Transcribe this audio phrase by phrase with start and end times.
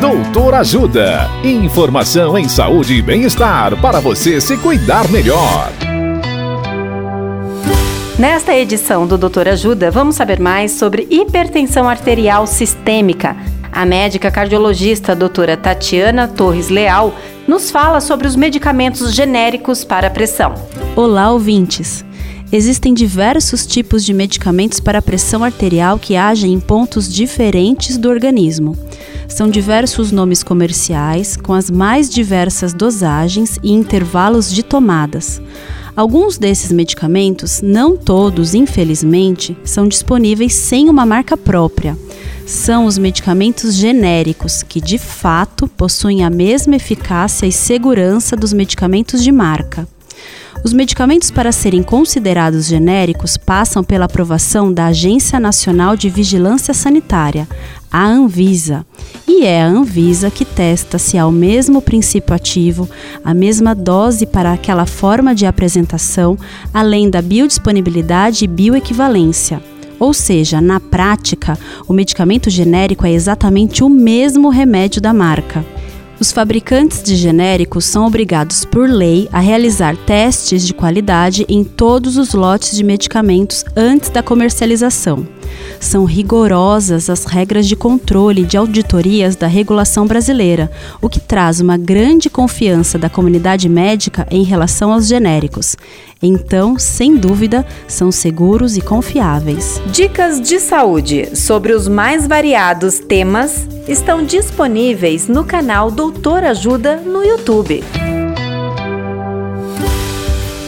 [0.00, 1.28] Doutor Ajuda.
[1.42, 5.72] Informação em saúde e bem-estar para você se cuidar melhor.
[8.16, 13.36] Nesta edição do Doutor Ajuda, vamos saber mais sobre hipertensão arterial sistêmica.
[13.72, 17.12] A médica cardiologista doutora Tatiana Torres Leal
[17.48, 20.54] nos fala sobre os medicamentos genéricos para a pressão.
[20.94, 22.04] Olá, ouvintes!
[22.52, 28.08] Existem diversos tipos de medicamentos para a pressão arterial que agem em pontos diferentes do
[28.08, 28.76] organismo.
[29.28, 35.40] São diversos nomes comerciais, com as mais diversas dosagens e intervalos de tomadas.
[35.94, 41.96] Alguns desses medicamentos, não todos, infelizmente, são disponíveis sem uma marca própria.
[42.46, 49.22] São os medicamentos genéricos, que de fato possuem a mesma eficácia e segurança dos medicamentos
[49.22, 49.86] de marca.
[50.64, 57.48] Os medicamentos para serem considerados genéricos passam pela aprovação da Agência Nacional de Vigilância Sanitária,
[57.90, 58.84] a Anvisa.
[59.26, 62.88] E é a Anvisa que testa se há o mesmo princípio ativo,
[63.24, 66.36] a mesma dose para aquela forma de apresentação,
[66.74, 69.62] além da biodisponibilidade e bioequivalência.
[69.98, 75.64] Ou seja, na prática, o medicamento genérico é exatamente o mesmo remédio da marca.
[76.20, 82.16] Os fabricantes de genéricos são obrigados por lei a realizar testes de qualidade em todos
[82.16, 85.24] os lotes de medicamentos antes da comercialização.
[85.78, 91.76] São rigorosas as regras de controle de auditorias da regulação brasileira, o que traz uma
[91.76, 95.76] grande confiança da comunidade médica em relação aos genéricos.
[96.22, 99.80] Então, sem dúvida, são seguros e confiáveis.
[99.92, 107.24] Dicas de saúde sobre os mais variados temas estão disponíveis no canal Doutor Ajuda no
[107.24, 107.84] YouTube.